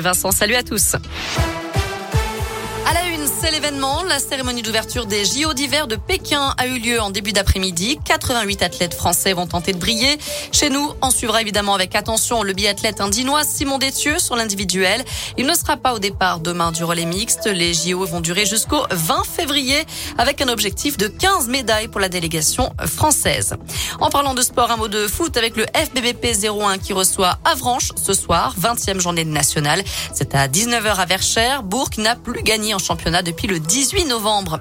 Vincent, 0.00 0.30
salut 0.30 0.54
à 0.54 0.62
tous. 0.62 0.96
C'est 3.24 3.52
l'événement. 3.52 4.02
La 4.02 4.18
cérémonie 4.18 4.62
d'ouverture 4.62 5.06
des 5.06 5.24
JO 5.24 5.54
d'hiver 5.54 5.86
de 5.86 5.94
Pékin 5.94 6.54
a 6.58 6.66
eu 6.66 6.78
lieu 6.78 7.00
en 7.00 7.10
début 7.10 7.32
d'après-midi. 7.32 7.98
88 8.04 8.62
athlètes 8.62 8.94
français 8.94 9.32
vont 9.32 9.46
tenter 9.46 9.72
de 9.72 9.78
briller. 9.78 10.18
Chez 10.50 10.70
nous, 10.70 10.92
on 11.02 11.10
suivra 11.10 11.40
évidemment 11.40 11.74
avec 11.74 11.94
attention 11.94 12.42
le 12.42 12.52
biathlète 12.52 13.00
indinois 13.00 13.44
Simon 13.44 13.78
Détieux 13.78 14.18
sur 14.18 14.34
l'individuel. 14.34 15.04
Il 15.38 15.46
ne 15.46 15.54
sera 15.54 15.76
pas 15.76 15.94
au 15.94 16.00
départ 16.00 16.40
demain 16.40 16.72
du 16.72 16.82
relais 16.82 17.04
mixte. 17.04 17.46
Les 17.46 17.74
JO 17.74 18.04
vont 18.06 18.20
durer 18.20 18.44
jusqu'au 18.44 18.82
20 18.90 19.24
février 19.24 19.84
avec 20.18 20.40
un 20.40 20.48
objectif 20.48 20.96
de 20.96 21.06
15 21.06 21.48
médailles 21.48 21.88
pour 21.88 22.00
la 22.00 22.08
délégation 22.08 22.72
française. 22.86 23.54
En 24.00 24.10
parlant 24.10 24.34
de 24.34 24.42
sport, 24.42 24.70
un 24.72 24.76
mot 24.76 24.88
de 24.88 25.06
foot 25.06 25.36
avec 25.36 25.56
le 25.56 25.66
FBBP 25.74 26.26
01 26.44 26.78
qui 26.78 26.92
reçoit 26.92 27.38
Avranches 27.44 27.92
ce 28.02 28.14
soir, 28.14 28.56
20e 28.60 28.98
journée 28.98 29.24
nationale. 29.24 29.84
C'est 30.12 30.34
à 30.34 30.48
19h 30.48 30.96
à 30.96 31.06
Verchères. 31.06 31.62
Bourg 31.62 31.90
n'a 31.98 32.16
plus 32.16 32.42
gagné 32.42 32.74
en 32.74 32.78
championnat 32.78 33.11
depuis 33.20 33.48
le 33.48 33.60
18 33.60 34.06
novembre. 34.06 34.60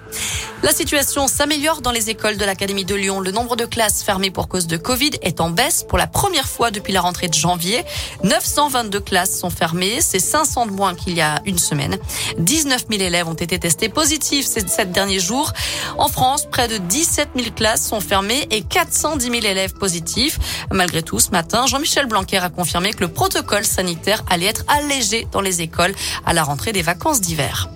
La 0.63 0.73
situation 0.73 1.27
s'améliore 1.27 1.81
dans 1.81 1.91
les 1.91 2.09
écoles 2.09 2.37
de 2.37 2.45
l'Académie 2.45 2.85
de 2.85 2.93
Lyon. 2.93 3.19
Le 3.19 3.31
nombre 3.31 3.55
de 3.55 3.65
classes 3.65 4.03
fermées 4.03 4.29
pour 4.29 4.47
cause 4.47 4.67
de 4.67 4.77
Covid 4.77 5.11
est 5.21 5.39
en 5.39 5.49
baisse 5.49 5.83
pour 5.87 5.97
la 5.97 6.05
première 6.05 6.47
fois 6.47 6.69
depuis 6.69 6.91
la 6.93 7.01
rentrée 7.01 7.29
de 7.29 7.33
janvier. 7.33 7.83
922 8.23 8.99
classes 8.99 9.39
sont 9.39 9.49
fermées, 9.49 10.01
c'est 10.01 10.19
500 10.19 10.67
de 10.67 10.71
moins 10.71 10.93
qu'il 10.93 11.13
y 11.13 11.21
a 11.21 11.41
une 11.45 11.57
semaine. 11.57 11.97
19 12.37 12.85
000 12.89 13.01
élèves 13.01 13.27
ont 13.27 13.33
été 13.33 13.57
testés 13.57 13.89
positifs 13.89 14.45
ces 14.45 14.67
sept 14.67 14.91
derniers 14.91 15.19
jours. 15.19 15.53
En 15.97 16.09
France, 16.09 16.47
près 16.51 16.67
de 16.67 16.77
17 16.77 17.29
000 17.35 17.51
classes 17.55 17.87
sont 17.87 18.01
fermées 18.01 18.47
et 18.51 18.61
410 18.61 19.25
000 19.25 19.35
élèves 19.45 19.73
positifs. 19.73 20.39
Malgré 20.71 21.03
tout, 21.03 21.19
ce 21.19 21.31
matin, 21.31 21.65
Jean-Michel 21.67 22.07
Blanquer 22.07 22.37
a 22.37 22.49
confirmé 22.49 22.93
que 22.93 23.01
le 23.01 23.07
protocole 23.07 23.65
sanitaire 23.65 24.23
allait 24.29 24.47
être 24.47 24.63
allégé 24.67 25.27
dans 25.31 25.41
les 25.41 25.61
écoles 25.61 25.93
à 26.25 26.33
la 26.33 26.43
rentrée 26.43 26.71
des 26.71 26.81
vacances 26.81 27.21
d'hiver. 27.21 27.69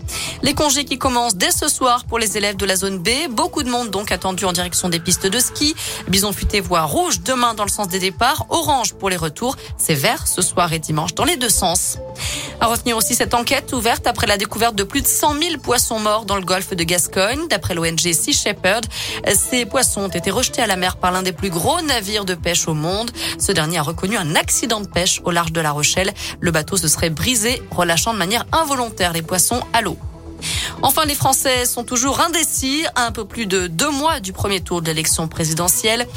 Les 0.46 0.54
congés 0.54 0.86
qui 0.86 1.00
commencent 1.00 1.38
dès 1.38 1.50
ce 1.50 1.68
soir 1.68 2.06
pour 2.06 2.20
les 2.20 2.38
élèves 2.38 2.56
de 2.56 2.68
la 2.68 2.76
zone 2.76 3.00
B. 3.00 3.10
Beaucoup 3.32 3.64
de 3.64 3.70
monde 3.70 3.90
donc 3.90 4.12
attendu 4.12 4.46
en 4.46 4.54
direction 4.54 4.90
des 4.90 5.00
pistes 5.00 5.26
de 5.26 5.40
ski. 5.40 5.76
Bison 6.08 6.32
futé 6.34 6.62
voit 6.62 6.84
rouge 6.84 7.22
demain 7.22 7.56
dans 7.56 7.64
le 7.64 7.70
sens 7.72 7.88
des 7.88 7.98
départs, 7.98 8.46
orange 8.50 8.94
pour 8.94 9.10
les 9.10 9.16
retours. 9.16 9.56
C'est 9.80 9.96
vert 9.96 10.28
ce 10.28 10.44
soir 10.44 10.72
et 10.72 10.78
dimanche 10.78 11.16
dans 11.16 11.26
les 11.26 11.36
deux 11.36 11.50
sens. 11.50 11.98
À 12.62 12.68
retenir 12.68 12.96
aussi 12.96 13.16
cette 13.16 13.34
enquête 13.34 13.74
ouverte 13.74 14.06
après 14.06 14.28
la 14.28 14.38
découverte 14.38 14.76
de 14.76 14.84
plus 14.84 15.02
de 15.02 15.08
100 15.08 15.34
000 15.34 15.58
poissons 15.64 15.98
morts 15.98 16.26
dans 16.26 16.36
le 16.36 16.46
golfe 16.46 16.76
de 16.76 16.84
Gascogne. 16.84 17.48
D'après 17.50 17.74
l'ONG 17.74 17.98
Sea 17.98 18.32
Shepherd, 18.32 18.86
ces 19.34 19.66
poissons 19.66 20.02
ont 20.02 20.10
été 20.10 20.30
rejetés 20.30 20.62
à 20.62 20.68
la 20.68 20.76
mer 20.76 20.98
par 20.98 21.12
l'un 21.12 21.24
des 21.24 21.34
plus 21.34 21.50
gros 21.50 21.82
navires 21.82 22.24
de 22.24 22.36
pêche 22.36 22.68
au 22.68 22.76
monde. 22.76 23.10
Ce 23.40 23.52
dernier 23.52 23.80
a 23.80 23.82
reconnu 23.82 24.16
un 24.16 24.36
accident 24.36 24.80
de 24.80 24.88
pêche 24.88 25.22
au 25.24 25.32
large 25.32 25.54
de 25.54 25.62
La 25.62 25.72
Rochelle. 25.72 26.14
Le 26.40 26.52
bateau 26.52 26.78
se 26.78 26.88
serait 26.88 27.10
brisé, 27.10 27.64
relâchant 27.72 28.14
de 28.14 28.20
manière 28.20 28.46
involontaire 28.52 29.12
les 29.12 29.24
poissons 29.24 29.62
à 29.74 29.82
l'eau. 29.82 29.98
Enfin, 30.82 31.06
les 31.06 31.16
Français 31.16 31.66
sont 31.66 31.84
toujours 31.84 32.22
indécis. 32.22 32.86
Un 32.96 33.12
peu 33.12 33.26
plus 33.26 33.46
de 33.46 33.68
deux 33.68 33.90
mois 33.90 34.20
du 34.20 34.34
premier 34.34 34.62
tour 34.62 34.82
de 34.82 34.88
l'élection 34.88 35.28
présidentielle, 35.28 36.08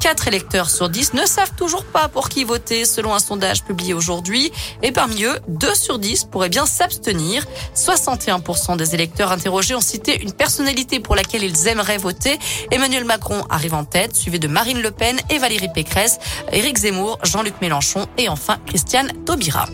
quatre 0.00 0.28
électeurs 0.28 0.70
sur 0.70 0.88
dix 0.88 1.14
ne 1.14 1.24
savent 1.26 1.54
toujours 1.56 1.84
pas 1.84 2.08
pour 2.08 2.28
qui 2.28 2.44
voter, 2.44 2.84
selon 2.84 3.14
un 3.14 3.18
sondage 3.18 3.64
publié 3.64 3.94
aujourd'hui. 3.94 4.52
Et 4.82 4.92
parmi 4.92 5.24
eux, 5.24 5.38
deux 5.48 5.74
sur 5.74 5.98
dix 5.98 6.24
pourraient 6.24 6.48
bien 6.48 6.66
s'abstenir. 6.66 7.46
61% 7.74 8.76
des 8.76 8.94
électeurs 8.94 9.32
interrogés 9.32 9.74
ont 9.74 9.80
cité 9.80 10.20
une 10.20 10.32
personnalité 10.32 11.00
pour 11.00 11.14
laquelle 11.16 11.44
ils 11.44 11.68
aimeraient 11.68 11.98
voter. 11.98 12.38
Emmanuel 12.70 13.04
Macron 13.04 13.44
arrive 13.50 13.74
en 13.74 13.84
tête, 13.84 14.14
suivi 14.14 14.38
de 14.38 14.48
Marine 14.48 14.80
Le 14.80 14.90
Pen 14.90 15.18
et 15.30 15.38
Valérie 15.38 15.72
Pécresse, 15.72 16.18
Éric 16.52 16.78
Zemmour, 16.78 17.18
Jean-Luc 17.22 17.54
Mélenchon 17.60 18.06
et 18.18 18.28
enfin 18.28 18.58
Christiane 18.66 19.12
Taubira. 19.24 19.66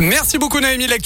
Merci 0.00 0.38
beaucoup 0.38 0.60
Naomi. 0.60 0.86